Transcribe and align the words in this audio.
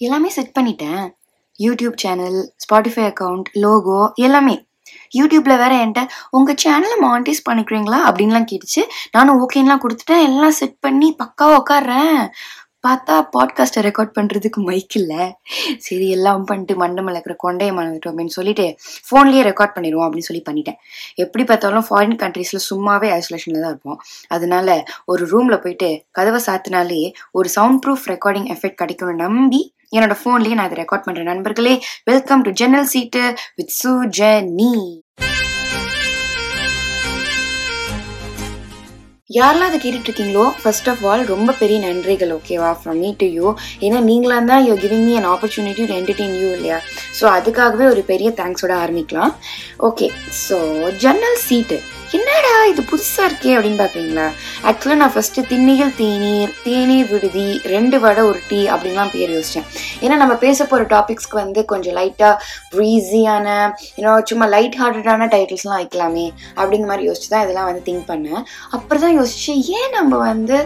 எல்லாமே 0.00 0.28
செட் 0.28 0.52
பண்ணிட்டேன். 0.58 1.02
YouTube 1.58 1.96
channel 1.96 2.38
Spotify 2.62 3.02
account 3.10 3.48
logo 3.64 4.12
எல்லாமே. 4.26 4.54
யூடியூப்ல 5.18 5.54
வேற 5.62 5.72
என்கிட்ட 5.84 6.02
உங்க 6.30 6.54
சேனலை 6.62 6.96
மானிட்டைஸ் 7.00 7.42
பண்ணிக்கிறீங்களா? 7.48 7.98
அப்படின்லாம் 8.08 8.46
கேட்டுச்சு. 8.50 8.82
நானும் 9.12 9.40
ஓகேலாம் 9.42 9.82
கொடுத்துட்டேன். 9.84 10.24
எல்லாம் 10.28 10.56
செட் 10.60 10.78
பண்ணி 10.80 11.16
பக்காவா 11.22 11.56
உட்காடுறேன் 11.60 12.16
பார்த்தா 12.86 13.28
பாட்காஸ்ட்டை 13.38 13.80
ரெக்கார்ட் 13.82 14.14
பண்ணுறதுக்கு 14.18 14.60
மைக் 14.64 14.96
இல்லை. 14.96 15.32
சரி 15.78 16.10
எல்லாம் 16.10 16.44
பண்ணிட்டு 16.44 16.76
மண்டை 16.76 17.12
இருக்கிற 17.12 17.36
கொண்டையை 17.44 17.72
மறந்துட்டோம் 17.76 18.12
அப்படின்னு 18.12 18.26
சொல்லிட்டு 18.26 18.76
ஃபோன்லேயே 19.08 19.42
ரெக்கார்ட் 19.42 19.74
பண்ணிடுவோம் 19.76 20.06
அப்படின்னு 20.06 20.28
சொல்லி 20.28 20.42
பண்ணிட்டேன். 20.48 20.78
எப்படி 21.14 21.44
பார்த்தாலும் 21.44 21.86
ஃபாரின் 21.90 22.16
கண்ட்ரீஸில் 22.22 22.66
சும்மாவே 22.70 23.20
ஐசோலேஷனில் 23.20 23.60
தான் 23.60 23.68
இருப்போம். 23.68 24.00
அதனால 24.28 24.84
ஒரு 25.04 25.26
ரூமில் 25.26 25.60
போயிட்டு 25.60 26.04
கதவை 26.10 26.40
சாத்தினாலே 26.46 27.12
ஒரு 27.30 27.48
சவுண்ட் 27.48 27.86
ப்ரூஃப் 27.86 28.08
ரெக்கார்டிங் 28.08 28.48
எஃபெக்ட் 28.56 28.80
கிடைக்கும்னு 28.80 29.14
நம்பி 29.16 29.74
என்னோட 29.96 30.16
ஃபோன்லேயே 30.22 30.54
நான் 30.54 30.68
அதை 30.70 30.84
ரெக்கார்ட் 30.84 31.06
பண்ணுறேன் 31.06 31.30
நண்பர்களே 31.32 31.80
welcome 32.04 32.42
to 32.42 32.50
general 32.50 32.84
seat 32.84 33.36
with 33.54 33.68
Sujini 34.04 35.02
யாரெல்லாம் 39.30 39.68
அதை 39.68 39.78
கேட்டுட்டு 39.80 40.08
இருக்கீங்களோ 40.08 40.44
ஃபர்ஸ்ட் 40.62 40.88
ஆஃப் 40.88 41.02
ஆல் 41.06 41.20
ரொம்ப 41.24 41.50
பெரிய 41.52 41.78
நன்றிகள் 41.80 42.32
ஓகேவா 42.36 42.70
ஃப்ரம் 42.78 42.98
மீ 42.98 43.10
டு 43.14 43.26
யூ 43.30 43.46
ஏன்னா 43.80 43.98
நீங்களாம் 44.02 44.44
தான் 44.44 44.64
you 44.64 44.74
giving 44.76 45.04
me 45.04 45.12
an 45.16 45.28
opportunity 45.30 45.84
to 45.86 45.94
entertain 45.94 46.34
you 46.40 46.48
இல்லையா? 46.52 46.78
ஸோ 47.20 47.26
அதுக்காகவே 47.36 47.86
ஒரு 47.94 48.04
பெரிய 48.10 48.30
தேங்க்ஸோட 48.42 48.74
ஆரம்பிக்கலாம். 48.84 49.32
ஓகே 49.88 50.08
ஸோ 50.46 50.58
ஜன்னல் 51.04 51.40
சீட்டு 51.46 51.78
என்னடா 52.18 52.52
இது 52.70 52.82
புதுசாக 52.90 53.26
இருக்கே 53.28 53.50
அப்படின்னு 53.56 53.80
பார்க்குறீங்களா 53.80 54.24
ஆக்சுவலாக 54.68 54.98
நான் 55.00 55.12
ஃபஸ்ட்டு 55.14 55.44
திண்ணிகள் 55.50 55.90
தேநீர் 56.00 56.52
தேநீர் 56.64 57.10
விடுதி 57.12 57.44
ரெண்டு 57.74 57.96
வடை 58.04 58.22
ஒரு 58.30 58.40
டீ 58.48 58.58
அப்படின்லாம் 58.74 59.12
பேர் 59.12 59.34
யோசித்தேன் 59.36 59.66
ஏன்னா 60.04 60.16
நம்ம 60.22 60.34
பேச 60.44 60.58
போகிற 60.70 60.86
டாபிக்ஸ்க்கு 60.94 61.36
வந்து 61.40 61.60
கொஞ்சம் 61.72 61.96
லைட்டாக 61.98 62.32
ப்ரீஸியான 62.72 63.46
ஏன்னா 63.98 64.14
சும்மா 64.30 64.48
லைட் 64.54 64.78
ஹார்ட்டடான 64.80 65.28
டைட்டில்ஸ்லாம் 65.34 65.80
வைக்கலாமே 65.82 66.26
அப்படிங்கிற 66.58 66.88
மாதிரி 66.92 67.06
யோசிச்சு 67.08 67.30
தான் 67.34 67.44
இதெல்லாம் 67.44 67.68
வந்து 67.70 67.84
திங்க் 67.88 68.04
பண்ணேன். 68.10 68.42
அப்புறம் 68.78 69.04
தான் 69.04 69.16
யோசிச்சு 69.20 69.54
ஏன் 69.78 69.94
நம்ம 69.98 70.18
வந்து 70.30 70.58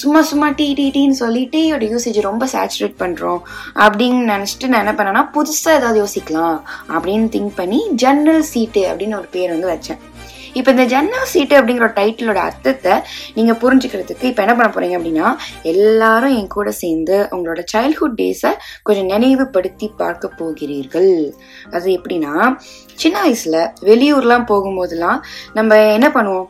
சும்மா 0.00 0.22
சும்மா 0.32 0.50
டீ 0.60 0.68
டீ 0.80 0.86
டீன்னு 0.98 1.18
சொல்லி 1.22 1.44
டீயோட 1.56 1.88
யூசேஜ் 1.94 2.20
ரொம்ப 2.30 2.46
சேச்சுரேட் 2.56 2.96
பண்ணுறோம் 3.04 3.40
அப்படின்னு 3.86 4.22
நினச்சிட்டு 4.34 4.70
நான் 4.72 4.84
என்ன 4.84 4.96
பண்ணேன்னா 5.00 5.24
புதுசாக 5.38 5.80
ஏதாவது 5.80 5.99
யோசிக்கலாம் 6.00 6.58
அப்படின்னு 6.94 7.28
திங்க் 7.36 7.58
பண்ணி 7.60 7.80
ஜன்னல் 8.04 8.44
சீட்டு 8.52 8.84
அப்படின்னு 8.92 9.20
ஒரு 9.22 9.30
பேர் 9.36 9.54
வந்து 9.56 9.72
வச்சேன். 9.74 10.00
இப்போ 10.58 10.70
இந்த 10.74 10.84
ஜன்னல் 10.92 11.28
சீட்டு 11.32 11.54
அப்படிங்கிற 11.58 11.88
டைட்டிலோட 11.98 12.38
அர்த்தத்தை 12.46 12.94
நீங்கள் 13.36 13.58
புரிஞ்சுக்கிறதுக்கு 13.62 14.24
இப்போ 14.30 14.42
என்ன 14.44 14.54
பண்ண 14.56 14.68
போறீங்க 14.76 14.96
அப்படின்னா 14.98 15.28
எல்லாரும் 15.72 16.34
என் 16.38 16.50
கூட 16.54 16.70
சேர்ந்து 16.80 17.16
உங்களோட 17.34 17.62
சைல்ட்ஹுட் 17.72 18.18
டேஸை 18.20 18.52
கொஞ்சம் 18.88 19.10
நினைவுபடுத்தி 19.14 19.88
பார்க்க 20.02 20.38
போகிறீர்கள். 20.40 21.12
அது 21.76 21.88
எப்படின்னா 21.98 22.34
சின்ன 23.02 23.16
வயசில் 23.26 23.60
வெளியூர்லாம் 23.90 24.48
போகும்போதெல்லாம் 24.52 25.20
நம்ம 25.58 25.78
என்ன 25.98 26.08
பண்ணுவோம்? 26.16 26.48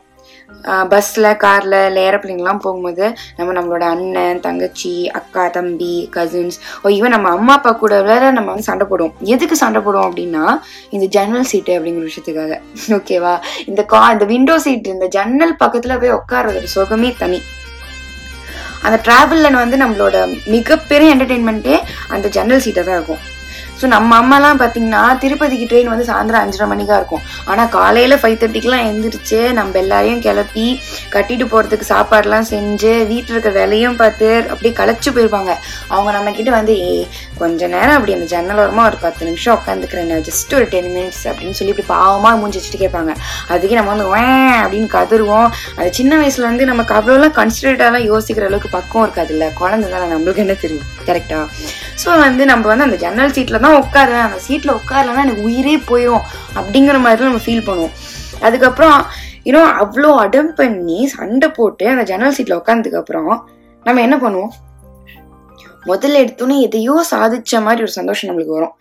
பஸ்ஸில் 0.91 1.37
காரில் 1.37 1.77
இல்லை 1.87 2.01
ஏரோப்ளைன்லாம் 2.07 2.61
போகும்போது 2.65 3.05
நம்ம 3.37 3.53
நம்மளோட 3.53 3.83
அண்ணன் 3.93 4.39
தங்கச்சி 4.39 5.09
அக்கா 5.19 5.47
தம்பி 5.49 6.09
கசின்ஸ் 6.15 6.57
ஓ 6.83 6.89
ஈவன் 6.89 7.15
நம்ம 7.15 7.29
அம்மா 7.29 7.53
அப்பா 7.53 7.71
கூட 7.71 8.01
வேற 8.01 8.31
நம்ம 8.31 8.51
வந்து 8.51 8.67
சண்டை 8.69 8.87
போடுவோம். 8.91 9.15
எதுக்கு 9.33 9.55
சண்டை 9.55 9.81
போடுவோம் 9.81 10.07
அப்படின்னா 10.09 10.43
இந்த 10.89 11.05
ஜன்னல் 11.05 11.49
சீட்டு 11.51 11.73
அப்படிங்கிற 11.77 12.05
விஷயத்துக்காக. 12.09 12.59
ஓகேவா 12.97 13.33
இந்த 13.65 13.83
கா 13.85 14.11
இந்த 14.11 14.25
விண்டோ 14.25 14.57
சீட் 14.59 14.87
இந்த 14.87 15.07
ஜன்னல் 15.07 15.55
பக்கத்தில் 15.55 15.99
போய் 16.03 16.17
உட்கார்றது 16.19 16.61
சுகமே 16.75 17.11
தனி. 17.17 17.41
அந்த 18.83 18.97
ட்ராவலில் 19.05 19.61
வந்து 19.63 19.77
நம்மளோட 19.77 20.15
மிகப்பெரிய 20.47 21.15
என்டர்டெயின்மெண்ட்டே 21.15 21.75
அந்த 22.09 22.27
ஜன்னல் 22.29 22.63
சீட்டை 22.67 22.83
தான் 22.83 22.95
இருக்கும். 22.95 23.21
ஸோ 23.81 23.87
நம்ம 23.95 24.17
அம்மாலாம் 24.21 24.59
பார்த்தீங்கன்னா 24.61 25.03
திருப்பதிக்கு 25.21 25.67
ட்ரெயின் 25.69 25.91
வந்து 25.91 26.07
சாயந்தரம் 26.09 26.43
அஞ்சரை 26.45 26.67
மணிக்கா 26.71 26.95
இருக்கும். 27.01 27.23
ஆனால் 27.51 27.69
காலையில் 27.75 28.15
ஃபைவ் 28.21 28.37
தேர்ட்டிக்கெலாம் 28.41 28.85
எழுந்திரிச்சு 28.89 29.39
நம்ம 29.59 29.79
எல்லாரையும் 29.83 30.21
கிளப்பி 30.25 30.67
கட்டிட்டு 31.15 31.45
போகிறதுக்கு 31.53 31.87
சாப்பாடுலாம் 31.93 32.47
செஞ்சு 32.51 32.91
வீட்டில் 33.11 33.35
இருக்க 33.35 33.51
வேலையும் 33.59 33.97
பார்த்து 34.01 34.29
அப்படியே 34.51 34.73
களைச்சு 34.81 35.09
போயிருப்பாங்க. 35.15 35.51
அவங்க 35.93 36.09
நம்ம 36.17 36.33
கிட்ட 36.39 36.51
வந்து 36.59 36.75
ஏ 36.87 36.91
கொஞ்ச 37.41 37.67
நேரம் 37.75 37.95
அப்படி 37.97 38.15
அந்த 38.17 38.27
ஜன்னல் 38.33 38.61
ஓரமாக 38.65 38.89
ஒரு 38.91 38.99
பத்து 39.05 39.29
நிமிஷம் 39.29 39.55
உட்காந்துக்கிறேன் 39.59 40.09
ஜஸ்ட் 40.29 40.53
ஒரு 40.59 40.67
டென் 40.73 40.89
மினிட்ஸ் 40.95 41.23
அப்படின்னு 41.31 41.57
சொல்லி 41.59 41.73
இப்படி 41.73 41.87
பாவமாக 41.95 42.39
மூஞ்சி 42.41 42.57
வச்சுட்டு 42.59 42.83
கேட்பாங்க. 42.83 43.13
அதுக்கே 43.53 43.79
நம்ம 43.79 43.93
வந்து 43.95 44.09
வே 44.15 44.25
அப்படின்னு 44.63 44.89
கதருவோம் 44.97 45.49
அது 45.79 45.89
சின்ன 45.99 46.19
வயசுலேருந்து 46.21 46.71
நமக்கு 46.71 46.95
அவ்வளோலாம் 46.99 47.35
கன்சிடர்டாலாம் 47.39 48.07
யோசிக்கிற 48.11 48.49
அளவுக்கு 48.49 48.75
பக்கம் 48.77 49.05
இருக்காது 49.05 49.33
இல்லை 49.35 49.49
குழந்தை 49.61 49.89
தானே 49.95 50.07
நம்மளுக்கு 50.13 50.43
என்ன 50.45 50.55
தெரியும்? 50.65 50.87
கரெக்டாக 51.09 51.47
ஸோ 52.01 52.11
வந்து 52.25 52.43
நம்ம 52.51 52.67
வந்து 52.71 52.85
அந்த 52.87 52.97
ஜன்னல் 53.03 53.33
சீட்டில் 53.35 53.63
தான் 53.65 53.77
உட்காருவேன் 53.81 54.25
அந்த 54.27 54.39
சீட்டில் 54.47 54.77
உட்காரலன்னா 54.79 55.23
எனக்கு 55.25 55.47
உயிரே 55.49 55.75
போயிடும் 55.89 56.23
அப்படிங்கிற 56.59 56.97
மாதிரி 57.05 57.27
நம்ம 57.29 57.43
ஃபீல் 57.45 57.67
பண்ணுவோம். 57.69 57.95
அதுக்கப்புறம் 58.47 58.97
இன்னும் 59.43 59.71
அவ்வளோ 59.83 60.09
அடம் 60.23 60.51
பண்ணி 60.59 60.99
சண்டை 61.15 61.47
போட்டு 61.57 61.85
அந்த 61.93 62.03
ஜன்னல் 62.11 62.35
சீட்டில் 62.37 62.59
உட்காந்துக்கப்புறம் 62.61 63.31
நம்ம 63.85 64.01
என்ன 64.07 64.17
பண்ணுவோம்? 64.23 64.51
முதல்ல 65.89 66.21
எடுத்தோன்னே 66.23 66.57
எதையோ 66.67 66.95
சாதிச்ச 67.11 67.61
மாதிரி 67.67 67.83
ஒரு 67.85 67.93
சந்தோஷம் 67.99 68.29
நம்மளுக்கு 68.29 68.57
வரும். 68.57 68.75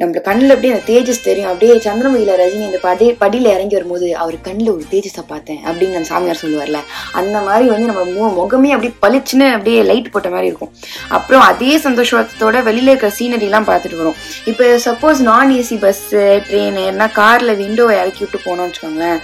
நம்மள 0.00 0.20
கண்ணில் 0.28 0.52
அப்படியே 0.54 0.72
அந்த 0.74 0.84
தேஜஸ் 0.90 1.24
தெரியும். 1.28 1.48
அப்படியே 1.52 1.74
சந்திரமுகில 1.86 2.34
ரஜினி 2.42 2.64
இந்த 2.68 2.78
படி 2.84 3.06
படியில் 3.22 3.48
இறங்கி 3.54 3.74
வரும்போது 3.78 4.06
அவர் 4.22 4.36
கண்ணில் 4.46 4.70
ஒரு 4.74 4.84
தேஜஸை 4.92 5.24
பார்த்தேன் 5.32 5.60
அப்படின்னு 5.68 5.96
நம்ம 5.96 6.10
சாமியார் 6.12 6.40
சொல்லுவார்ல. 6.42 6.78
அந்த 7.20 7.36
மாதிரி 7.48 7.68
வந்து 7.74 7.88
நம்ம 7.90 8.04
மு 8.14 8.30
முகமே 8.38 8.70
அப்படியே 8.76 8.94
பளிச்சுன்னு 9.04 9.48
அப்படியே 9.56 9.80
லைட் 9.90 10.10
போட்ட 10.14 10.30
மாதிரி 10.34 10.50
இருக்கும். 10.50 10.72
அப்புறம் 11.18 11.44
அதே 11.50 11.72
சந்தோஷத்தோட 11.86 12.58
வெளியில 12.68 12.92
இருக்கிற 12.92 13.12
சீனரிலாம் 13.20 13.68
பார்த்துட்டு 13.70 14.00
வரும். 14.02 14.18
இப்போ 14.52 14.66
சப்போஸ் 14.88 15.20
நான் 15.30 15.54
ஏசி 15.60 15.78
பஸ்ஸு 15.84 16.22
ட்ரெயின் 16.48 16.80
என்ன 16.90 17.08
காரில் 17.20 17.58
விண்டோவை 17.62 17.96
இறக்கி 18.00 18.22
விட்டு 18.24 18.40
போனோம்னு 18.46 18.68
வச்சுக்கோங்களேன். 18.68 19.20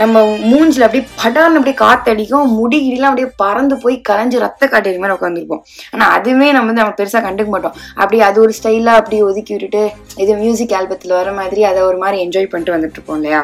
நம்ம 0.00 0.22
மூஞ்சில் 0.50 0.86
அப்படியே 0.86 1.04
படார்னு 1.20 1.58
அப்படியே 1.58 1.76
காத்தடிக்கும். 1.84 2.48
முடிகிடிலாம் 2.58 3.10
அப்படியே 3.10 3.28
பறந்து 3.42 3.74
போய் 3.84 3.94
கரைஞ்சு 4.08 4.38
ரத்த 4.46 4.64
காட்டேரி 4.72 4.98
மாதிரி 5.02 5.16
உட்காந்துருப்போம் 5.18 5.62
ஆனால் 5.92 6.10
அதுவுமே 6.16 6.48
நம்ம 6.56 6.68
வந்து 6.70 6.82
நம்ம 6.82 6.96
பெருசாக 7.00 7.22
கண்டுக்க 7.28 7.50
மாட்டோம். 7.54 7.76
அப்படியே 8.00 8.22
அது 8.28 8.38
ஒரு 8.44 8.52
ஸ்டைலாக 8.58 9.00
அப்படியே 9.02 9.22
ஒதுக்கி 9.28 9.52
விட்டுட்டு 9.54 9.84
இது 10.16 10.34
மியூசிக் 10.34 10.72
ஆல்பத்தில் 10.72 11.18
வர 11.20 11.32
மாதிரி 11.32 11.64
அதை 11.64 11.82
ஒரு 11.82 11.96
மாதிரி 11.96 12.28
என்ஜாய் 12.28 12.50
பண்ணிட்டு 12.50 12.76
வந்துட்டு 12.76 12.98
இருப்போம் 12.98 13.16
இல்லையா? 13.16 13.42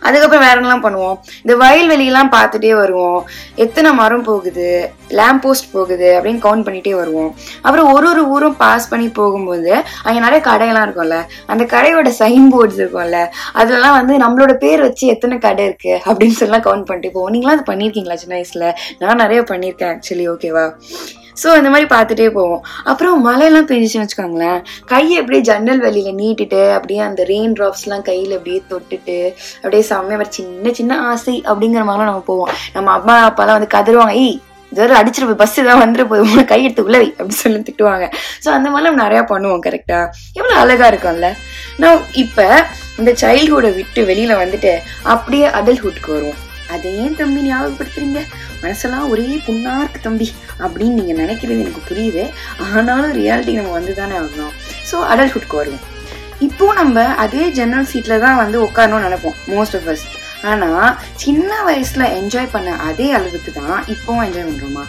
அதுக்கப்புறம் 0.00 0.44
வேற 0.46 0.60
என்னலாம் 0.60 0.84
பண்ணுவோம்? 0.84 1.16
இந்த 1.42 1.64
வயல்வெளியெல்லாம் 1.64 2.30
பார்த்துட்டே 2.32 2.74
வருவோம். 2.76 3.24
எத்தனை 3.54 3.92
மரம் 3.92 4.22
போகுது? 4.22 4.90
லேம்ப் 5.08 5.40
போஸ்ட் 5.40 5.70
போகுது 5.72 6.20
அப்படின்னு 6.20 6.42
கவுண்ட் 6.46 6.66
பண்ணிட்டே 6.66 6.94
வருவோம். 6.94 7.34
அப்புறம் 7.62 7.92
ஒரு 7.92 8.08
ஒரு 8.08 8.28
ஊரும் 8.28 8.56
பாஸ் 8.56 8.88
பண்ணி 8.88 9.08
போகும்போது 9.08 9.82
அங்கே 10.02 10.20
நிறைய 10.20 10.40
கடையெல்லாம் 10.44 10.86
இருக்கும்ல? 10.86 11.24
அந்த 11.46 11.64
கடையோட 11.64 12.12
சைன் 12.18 12.48
போர்ட்ஸ் 12.52 12.80
இருக்கும்ல? 12.80 13.28
அதுலலாம் 13.54 13.98
வந்து 13.98 14.16
நம்மளோட 14.16 14.52
பேர் 14.54 14.80
வச்சு 14.80 15.06
எத்தனை 15.06 15.38
கடை 15.38 15.64
இருக்கு? 15.64 16.02
அப்படின்னு 16.06 16.38
சொல்லலாம் 16.42 16.66
கவுண்ட் 16.68 16.84
பண்ணிட்டு 16.84 17.12
போவோம் 17.12 17.34
நீங்களாம் 17.34 17.58
அது 17.58 17.72
பண்ணியிருக்கீங்களா 17.72 18.14
சின்ன 18.14 18.36
வயசுல? 18.36 18.72
நான் 18.98 19.16
நிறைய 19.16 19.42
பண்ணியிருக்கேன் 19.42 19.94
ஆக்சுவலி 19.94 20.28
ஓகேவா 20.28 20.66
ஸோ 21.36 21.48
இந்த 21.60 21.68
மாதிரி 21.72 21.88
பார்த்துட்டே 21.94 22.28
போவோம். 22.36 22.62
அப்புறம் 22.90 23.24
மழையெல்லாம் 23.26 23.68
பெஞ்சிச்சுன்னு 23.70 24.04
வச்சுக்கோங்களேன். 24.04 24.60
கையை 24.92 25.16
அப்படியே 25.20 25.42
ஜன்னல் 25.48 25.82
வெளியில 25.86 26.12
நீட்டிட்டு 26.20 26.62
அப்படியே 26.76 27.00
அந்த 27.08 27.24
ரெயின் 27.32 27.56
ட்ராப்ஸ்லாம் 27.58 28.06
கையில் 28.10 28.36
அப்படியே 28.38 28.60
தொட்டுட்டு 28.72 29.18
அப்படியே 29.62 29.82
செம்மையாக 29.90 30.22
ஒரு 30.24 30.32
சின்ன 30.38 30.72
சின்ன 30.80 31.00
ஆசை 31.10 31.36
அப்படிங்கிற 31.50 31.84
மாதிரிலாம் 31.88 32.10
நம்ம 32.12 32.24
போவோம். 32.32 32.52
நம்ம 32.76 32.92
அம்மா 32.98 33.16
அப்பாலாம் 33.28 33.58
வந்து 33.58 33.74
கதருவாங்க 33.76 34.16
ஏய் 34.24 34.38
இது 34.72 34.98
அடிச்சிட்டு 34.98 35.26
போய் 35.30 35.40
பஸ் 35.40 35.56
தான் 35.70 35.80
வந்துட்டு 35.82 36.04
போய் 36.10 36.22
உங்களை 36.26 36.44
கை 36.52 36.60
எடுத்து 36.66 36.84
உள்ளவை 36.86 37.08
அப்படின்னு 37.16 37.42
சொல்லி 37.42 37.58
திட்டுவாங்க. 37.66 38.04
ஸோ 38.44 38.48
அந்த 38.58 38.68
மாதிரிலாம் 38.70 39.02
நிறையா 39.04 39.22
பண்ணுவோம் 39.32 39.64
கரெக்டா 39.66 39.98
எவ்வளோ 40.38 40.54
அழகா 40.62 40.86
இருக்கும்ல? 40.92 41.28
நான் 41.82 42.06
இப்போ 42.22 42.46
இந்த 43.00 43.12
சைல்ட்ஹுட்டை 43.22 43.72
விட்டு 43.80 44.02
வெளியில 44.12 44.38
வந்துட்டு 44.44 44.72
அப்படியே 45.14 45.46
அடல்ட்ஹுட்க்கு 45.58 46.10
வருவோம். 46.16 46.40
அதை 46.74 46.90
ஏன் 47.04 47.16
தம்பி 47.20 47.40
ஞாபகப்படுத்துறீங்க? 47.48 48.20
மனசெல்லாம் 48.62 49.06
ஒரே 49.12 49.28
புண்ணா 49.46 49.72
இருக்கு 49.82 50.00
தம்பி 50.08 50.28
அப்படின்னு 50.64 50.98
நீங்க 51.00 51.14
நினைக்கிறது 51.22 51.64
எனக்கு 51.64 51.82
புரியுது. 51.90 52.24
ஆனாலும் 52.66 53.14
ரியாலிட்டி 53.20 53.54
நம்ம 53.58 53.74
வந்து 53.78 53.94
தானே 54.00 54.16
ஆகணும். 54.22 54.54
ஸோ 54.90 54.98
அடல்ட்ஹுட்க்கு 55.12 55.60
வருவோம். 55.60 55.86
இப்போ 56.48 56.66
நம்ம 56.80 57.06
அதே 57.24 57.42
ஜன்னல் 57.56 57.88
சீட்ல 57.92 58.14
தான் 58.26 58.40
வந்து 58.42 58.58
உட்காரணும்னு 58.66 59.06
நினைப்போம் 59.08 59.36
மோஸ்ட் 59.54 59.76
ஆஃப் 59.78 59.88
அஸ் 59.94 60.06
ஆனா 60.50 60.68
சின்ன 61.22 61.50
வயசுல 61.66 62.04
என்ஜாய் 62.20 62.54
பண்ண 62.54 62.70
அதே 62.88 63.08
அளவுக்கு 63.18 63.50
தான் 63.58 63.76
இப்போவும் 63.94 64.24
என்ஜாய் 64.26 64.48
பண்றோமா? 64.48 64.84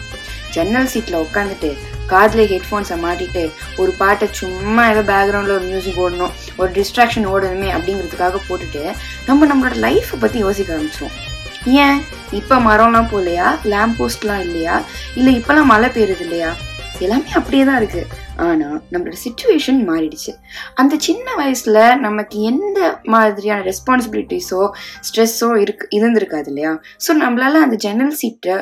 ஜன்னல் 0.54 0.90
சீட்ல 0.92 1.20
உட்காந்துட்டு 1.26 1.70
காதில் 2.10 2.48
ஹெட்ஃபோன்ஸை 2.52 2.96
மாட்டிட்டு 3.04 3.42
ஒரு 3.82 3.92
பாட்டை 4.00 4.26
சும்மா 4.40 4.82
ஏதோ 4.92 5.02
பேக்ரவுண்டில் 5.10 5.56
ஒரு 5.58 5.66
மியூசிக் 5.70 6.00
ஓடணும் 6.04 6.34
ஒரு 6.60 6.70
டிஸ்ட்ராக்ஷன் 6.78 7.28
ஓடணுமே 7.34 7.70
அப்படிங்கிறதுக்காக 7.76 8.40
போட்டுட்டு 8.48 8.82
நம்ம 9.28 9.46
நம்மளோட 9.52 9.78
லைஃப்பை 9.86 10.18
பற்றி 10.24 10.38
யோசிக்க 10.46 10.76
ஆரம்பிச்சிடும் 10.76 11.16
ஏன்? 11.66 11.98
இப்போ 12.32 12.56
மரம்லாம் 12.56 13.10
போகலையா 13.12 13.48
லேம்ப் 13.64 13.96
போஸ்ட்லாம் 13.98 14.40
இல்லையா? 14.40 14.82
இல்லை 15.14 15.40
இப்போலாம் 15.40 15.70
மழை 15.72 15.88
பெய்யுறது 15.88 16.20
இல்லையா? 16.20 16.54
எல்லாமே 17.00 17.30
அப்படியே 17.34 17.64
தான் 17.64 17.78
இருக்குது 17.80 18.22
ஆனால் 18.36 18.82
நம்மளோட 18.92 19.16
சுச்சுவேஷன் 19.24 19.80
மாறிடுச்சு. 19.88 20.32
அந்த 20.74 20.96
சின்ன 20.98 21.34
வயசில் 21.34 21.98
நமக்கு 21.98 22.42
எந்த 22.42 23.00
மாதிரியான 23.04 23.64
ரெஸ்பான்சிபிலிட்டிஸோ 23.70 24.70
ஸ்ட்ரெஸ்ஸோ 25.08 25.56
இருக்கு 25.56 25.86
இருந்திருக்காது 25.98 26.46
இல்லையா? 26.46 26.72
ஸோ 27.06 27.10
நம்மளால 27.24 27.60
அந்த 27.66 27.76
ஜன்னல் 27.76 28.10
சீட்டை 28.10 28.56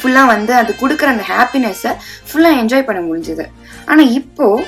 ஃபுல்லாக 0.00 0.26
வந்து 0.26 0.54
அது 0.54 0.74
கொடுக்குற 0.82 1.04
அந்த 1.04 1.22
ஹாப்பினஸ்ஸை 1.22 1.92
ஃபுல்லாக 2.28 2.60
என்ஜாய் 2.62 2.88
பண்ண 2.88 3.00
முடிஞ்சுது. 3.00 3.46
ஆனால் 3.86 4.10
இப்போது 4.10 4.64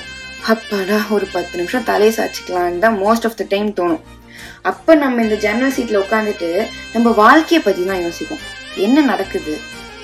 அப்பாடா 0.53 0.97
ஒரு 1.09 1.25
பத்து 1.33 1.57
நிமிஷம் 1.57 1.83
தலையை 1.83 2.13
சாச்சிக்கலான்னு 2.17 2.79
தான் 2.79 2.99
மோஸ்ட் 3.03 3.25
ஆஃப் 3.25 3.37
த 3.41 3.45
டைம் 3.49 3.73
தோணும். 3.73 4.03
அப்போ 4.61 4.95
நம்ம 4.95 5.21
இந்த 5.21 5.35
ஜன்னல் 5.35 5.71
சீட்டில் 5.71 5.99
உட்காந்துட்டு 5.99 6.67
நம்ம 6.93 7.11
வாழ்க்கையை 7.11 7.61
பற்றி 7.65 7.85
தான் 7.85 8.01
யோசிப்போம். 8.01 8.37
என்ன 8.75 9.01
நடக்குது? 9.01 9.57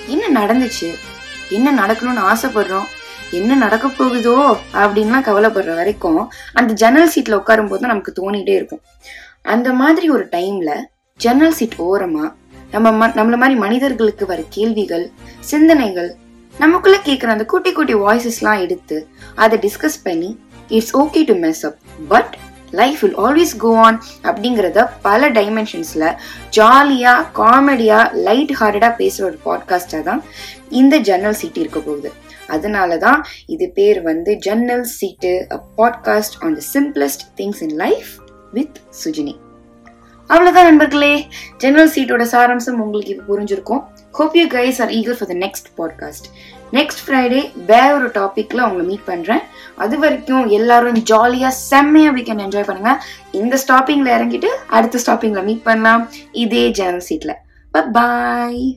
என்ன 0.06 0.46
நடந்துச்சு? 0.46 0.94
என்ன 1.50 1.86
நடக்கணும்னு 1.86 2.22
ஆசைப்படுறோம்? 2.32 2.84
என்ன 3.30 3.54
நடக்க 3.54 3.88
போகுதோ? 3.88 4.58
அப்படின்லாம் 4.74 5.26
கவலைப்படுற 5.26 5.74
வரைக்கும் 5.74 6.32
அந்த 6.52 6.72
ஜன்னல் 6.72 7.08
சீட்டில் 7.08 7.36
உட்காரும் 7.36 7.68
போது 7.68 7.80
தான் 7.80 7.90
நமக்கு 7.90 8.12
தோணிகிட்டே 8.16 8.48
இருக்கும். 8.48 8.80
அந்த 9.42 9.72
மாதிரி 9.72 10.10
ஒரு 10.10 10.26
டைம்ல 10.32 10.70
ஜன்னல் 11.16 11.52
சீட் 11.52 11.72
ஓரமா 11.78 12.32
நம்ம 12.70 13.08
ம- 13.08 13.10
நம்மள 13.10 13.36
மாதிரி 13.36 13.54
மனிதர்களுக்கு 13.54 14.26
வர 14.26 14.42
கேள்விகள் 14.48 15.10
சிந்தனைகள் 15.40 16.14
நமக்குள்ள 16.58 16.98
கேட்குற 17.04 17.26
அந்த 17.26 17.44
குட்டி 17.44 17.72
குட்டி 17.72 17.94
வாய்ஸஸ்லாம் 17.94 18.60
எடுத்து 18.60 19.08
அதை 19.34 19.58
டிஸ்கஸ் 19.58 20.00
பண்ணி 20.02 20.38
it's 20.68 20.96
okay 20.96 21.24
to 21.24 21.34
mess 21.34 21.66
up 21.66 21.76
but 22.08 22.36
life 22.72 23.00
will 23.00 23.16
always 23.16 23.54
go 23.56 23.70
on 23.78 23.98
அப்படிங்கிறத 24.22 24.88
பல 25.02 25.30
டைமென்ஷன்ஸில் 25.30 26.06
ஜாலியாக 26.50 27.22
காமெடியாக 27.40 28.12
லைட் 28.12 28.52
ஹார்ட்டடாக 28.60 28.94
பேசுகிற 28.96 29.28
ஒரு 29.30 29.38
பாட்காஸ்டாக 29.44 30.02
தான் 30.02 30.22
இந்த 30.70 30.98
ஜன்னல் 30.98 31.32
சீட்டு 31.32 31.60
இருக்க 31.60 31.78
போகுது. 31.78 32.12
அதனால 32.46 32.98
தான் 32.98 33.20
இது 33.46 33.68
பேர் 33.70 34.02
வந்து 34.02 34.36
ஜன்னல் 34.36 34.84
seat 34.84 35.46
a 35.50 35.60
podcast 35.76 36.36
on 36.40 36.54
the 36.54 36.62
simplest 36.74 37.24
things 37.36 37.62
in 37.62 37.76
life 37.76 38.10
with 38.52 38.78
Sujini 39.04 39.34
அவ்வளோதான் 40.30 40.64
நண்பர்களே. 40.64 41.14
ஜெனரல் 41.58 41.90
சீட்டோட 41.94 42.24
சாராம்சம் 42.32 42.78
உங்களுக்கு 42.84 43.12
இப்போ 43.14 43.24
புரிஞ்சிருக்கும். 43.32 43.82
Hope 44.10 44.36
you 44.36 44.44
guys 44.46 44.78
are 44.82 44.88
eager 44.88 45.16
for 45.18 45.28
the 45.28 45.34
next 45.34 45.68
podcast 45.78 46.28
next 46.72 47.02
Friday 47.06 47.64
வேற 47.66 47.94
ஒரு 47.94 48.08
டாப்பிக்ல 48.08 48.60
உங்களை 48.60 48.84
மீட் 48.86 49.04
பண்றேன். 49.04 49.40
அது 49.76 49.98
வரைக்கும் 49.98 50.48
எல்லாரும் 50.48 50.94
ஜாலியா 50.94 51.48
செம்மையா 51.48 52.10
வீக்கெண்ட் 52.10 52.44
என்ஜாய் 52.46 52.66
பண்ணுங்க. 52.66 53.04
இந்த 53.30 53.58
ஸ்டாப்பிங்ல 53.68 54.12
இறங்கிட்டு 54.18 54.46
அடுத்த 54.66 54.98
ஸ்டாப்பிங்ல 55.06 55.44
மீட் 55.44 55.62
பண்ணலாம். 55.62 56.08
இதே 56.32 56.70
ஜெனரல் 56.70 57.04
சீட்ல 57.08 57.34
பாய் 57.92 58.76